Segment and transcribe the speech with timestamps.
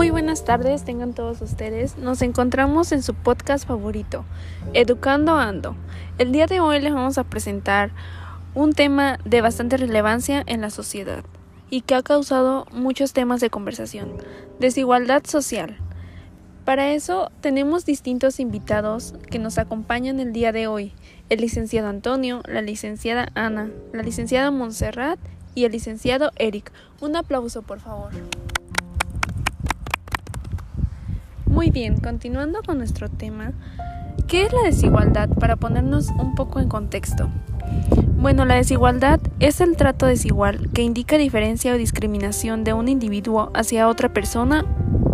[0.00, 1.98] Muy buenas tardes, tengan todos ustedes.
[1.98, 4.24] Nos encontramos en su podcast favorito,
[4.72, 5.76] Educando Ando.
[6.16, 7.90] El día de hoy les vamos a presentar
[8.54, 11.22] un tema de bastante relevancia en la sociedad
[11.68, 14.14] y que ha causado muchos temas de conversación,
[14.58, 15.76] desigualdad social.
[16.64, 20.94] Para eso tenemos distintos invitados que nos acompañan el día de hoy,
[21.28, 25.18] el licenciado Antonio, la licenciada Ana, la licenciada Montserrat
[25.54, 26.72] y el licenciado Eric.
[27.02, 28.12] Un aplauso, por favor.
[31.60, 33.52] Muy bien, continuando con nuestro tema,
[34.26, 35.28] ¿qué es la desigualdad?
[35.28, 37.28] Para ponernos un poco en contexto.
[38.16, 43.50] Bueno, la desigualdad es el trato desigual que indica diferencia o discriminación de un individuo
[43.52, 44.64] hacia otra persona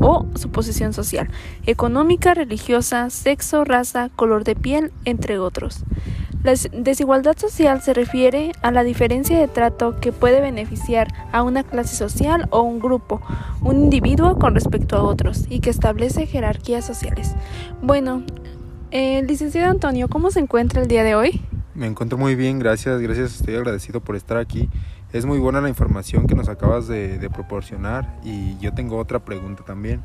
[0.00, 1.28] o su posición social,
[1.66, 5.82] económica, religiosa, sexo, raza, color de piel, entre otros.
[6.46, 11.64] La desigualdad social se refiere a la diferencia de trato que puede beneficiar a una
[11.64, 13.20] clase social o un grupo,
[13.62, 17.34] un individuo con respecto a otros y que establece jerarquías sociales.
[17.82, 18.22] Bueno,
[18.92, 21.40] eh, licenciado Antonio, ¿cómo se encuentra el día de hoy?
[21.74, 24.70] Me encuentro muy bien, gracias, gracias, estoy agradecido por estar aquí.
[25.12, 29.64] Es muy buena la información que nos acabas de, proporcionar y yo tengo otra pregunta
[29.64, 30.04] también.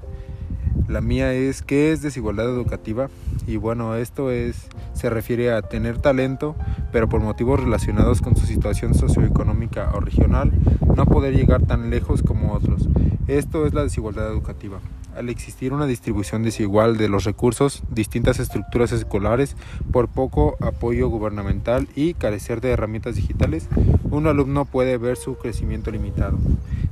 [0.88, 3.10] La mía es ¿qué es desigualdad educativa?
[3.48, 6.56] Y bueno, esto es se refiere a tener talento,
[6.92, 10.52] pero por motivos relacionados con su situación socioeconómica o regional,
[10.96, 12.88] no poder llegar tan lejos como otros.
[13.28, 14.80] Esto es la desigualdad educativa.
[15.16, 19.58] Al existir una distribución desigual de los recursos, distintas estructuras escolares,
[19.92, 23.68] por poco apoyo gubernamental y carecer de herramientas digitales,
[24.10, 26.38] un alumno puede ver su crecimiento limitado.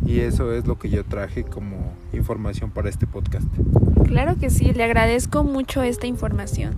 [0.05, 3.47] Y eso es lo que yo traje como información para este podcast.
[4.05, 6.75] Claro que sí, le agradezco mucho esta información.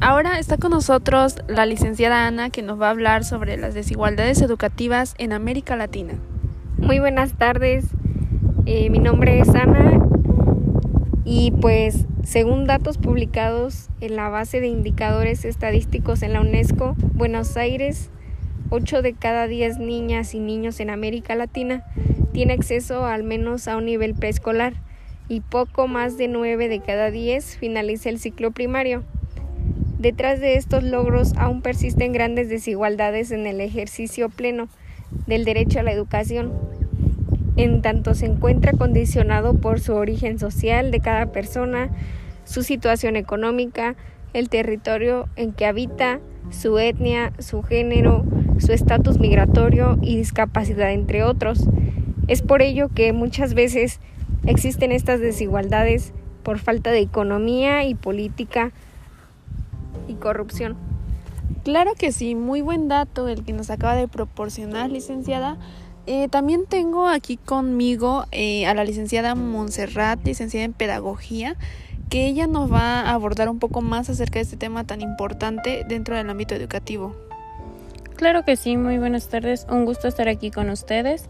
[0.00, 4.42] Ahora está con nosotros la licenciada Ana que nos va a hablar sobre las desigualdades
[4.42, 6.14] educativas en América Latina.
[6.78, 7.86] Muy buenas tardes,
[8.66, 10.00] eh, mi nombre es Ana
[11.24, 17.56] y pues según datos publicados en la base de indicadores estadísticos en la UNESCO, Buenos
[17.56, 18.10] Aires,
[18.70, 21.84] 8 de cada 10 niñas y niños en América Latina
[22.32, 24.74] tiene acceso al menos a un nivel preescolar
[25.28, 29.04] y poco más de 9 de cada 10 finaliza el ciclo primario.
[29.98, 34.68] Detrás de estos logros aún persisten grandes desigualdades en el ejercicio pleno
[35.26, 36.52] del derecho a la educación
[37.56, 41.90] en tanto se encuentra condicionado por su origen social de cada persona,
[42.44, 43.94] su situación económica,
[44.32, 46.20] el territorio en que habita,
[46.50, 48.24] su etnia, su género,
[48.58, 51.68] su estatus migratorio y discapacidad, entre otros.
[52.26, 54.00] Es por ello que muchas veces
[54.46, 58.72] existen estas desigualdades por falta de economía y política
[60.08, 60.76] y corrupción.
[61.62, 65.56] Claro que sí, muy buen dato el que nos acaba de proporcionar, licenciada.
[66.06, 71.56] Eh, también tengo aquí conmigo eh, a la licenciada Montserrat, licenciada en Pedagogía,
[72.10, 75.84] que ella nos va a abordar un poco más acerca de este tema tan importante
[75.88, 77.16] dentro del ámbito educativo.
[78.16, 81.28] Claro que sí, muy buenas tardes, un gusto estar aquí con ustedes.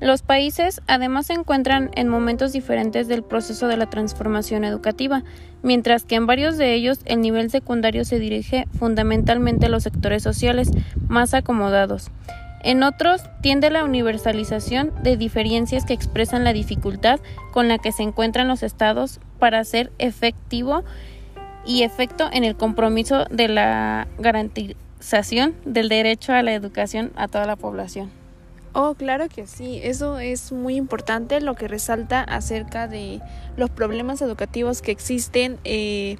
[0.00, 5.22] Los países además se encuentran en momentos diferentes del proceso de la transformación educativa,
[5.62, 10.22] mientras que en varios de ellos el nivel secundario se dirige fundamentalmente a los sectores
[10.22, 10.70] sociales
[11.08, 12.10] más acomodados.
[12.64, 17.20] En otros tiende la universalización de diferencias que expresan la dificultad
[17.52, 20.82] con la que se encuentran los estados para ser efectivo
[21.66, 27.44] y efecto en el compromiso de la garantización del derecho a la educación a toda
[27.44, 28.10] la población.
[28.72, 33.20] Oh, claro que sí, eso es muy importante lo que resalta acerca de
[33.56, 35.58] los problemas educativos que existen.
[35.64, 36.16] Eh,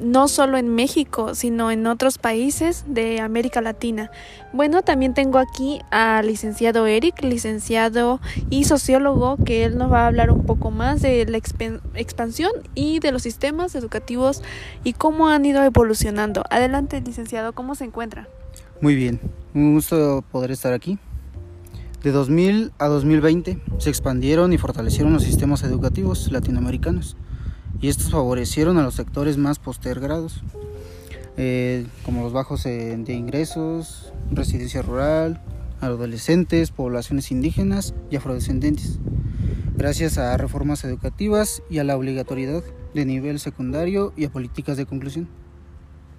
[0.00, 4.10] no solo en México, sino en otros países de América Latina.
[4.52, 8.20] Bueno, también tengo aquí al licenciado Eric, licenciado
[8.50, 12.98] y sociólogo, que él nos va a hablar un poco más de la expansión y
[12.98, 14.42] de los sistemas educativos
[14.84, 16.44] y cómo han ido evolucionando.
[16.50, 18.28] Adelante, licenciado, ¿cómo se encuentra?
[18.80, 19.20] Muy bien,
[19.54, 20.98] un gusto poder estar aquí.
[22.02, 27.16] De 2000 a 2020 se expandieron y fortalecieron los sistemas educativos latinoamericanos
[27.82, 30.42] y estos favorecieron a los sectores más postergrados,
[31.36, 35.42] eh, como los bajos de ingresos, residencia rural,
[35.82, 38.98] adolescentes, poblaciones indígenas y afrodescendientes,
[39.76, 42.62] gracias a reformas educativas y a la obligatoriedad
[42.94, 45.28] de nivel secundario y a políticas de conclusión.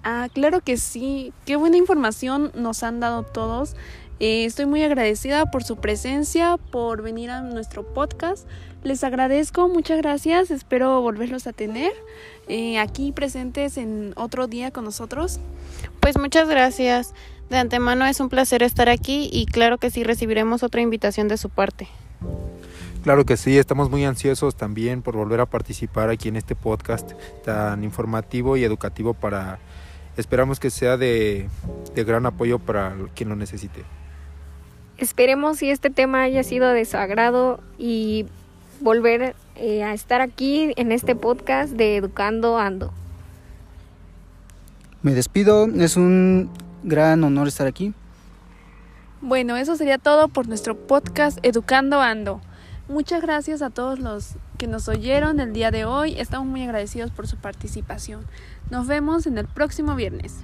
[0.06, 1.32] Ah, claro que sí.
[1.46, 3.74] Qué buena información nos han dado todos.
[4.20, 8.46] Eh, estoy muy agradecida por su presencia, por venir a nuestro podcast.
[8.84, 10.50] Les agradezco, muchas gracias.
[10.50, 11.92] Espero volverlos a tener
[12.48, 15.40] eh, aquí presentes en otro día con nosotros.
[16.00, 17.12] Pues muchas gracias.
[17.50, 21.36] De antemano es un placer estar aquí y claro que sí recibiremos otra invitación de
[21.36, 21.88] su parte.
[23.02, 27.12] Claro que sí, estamos muy ansiosos también por volver a participar aquí en este podcast
[27.44, 29.58] tan informativo y educativo para,
[30.16, 31.48] esperamos que sea de,
[31.94, 33.82] de gran apoyo para quien lo necesite.
[35.04, 38.24] Esperemos si este tema haya sido de su agrado y
[38.80, 42.90] volver eh, a estar aquí en este podcast de Educando Ando.
[45.02, 46.48] Me despido, es un
[46.84, 47.92] gran honor estar aquí.
[49.20, 52.40] Bueno, eso sería todo por nuestro podcast Educando Ando.
[52.88, 56.18] Muchas gracias a todos los que nos oyeron el día de hoy.
[56.18, 58.24] Estamos muy agradecidos por su participación.
[58.70, 60.36] Nos vemos en el próximo viernes.